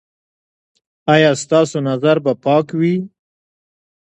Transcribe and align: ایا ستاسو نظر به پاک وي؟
ایا 1.13 1.31
ستاسو 1.43 1.77
نظر 1.89 2.17
به 2.25 2.31
پاک 2.43 2.67
وي؟ 2.79 2.95